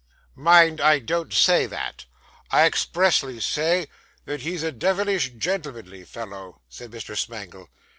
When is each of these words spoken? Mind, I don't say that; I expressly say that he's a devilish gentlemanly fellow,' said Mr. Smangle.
Mind, 0.33 0.81
I 0.81 0.97
don't 0.97 1.31
say 1.31 1.67
that; 1.67 2.05
I 2.49 2.65
expressly 2.65 3.39
say 3.39 3.85
that 4.25 4.41
he's 4.41 4.63
a 4.63 4.71
devilish 4.71 5.29
gentlemanly 5.37 6.05
fellow,' 6.05 6.59
said 6.69 6.89
Mr. 6.89 7.15
Smangle. 7.15 7.69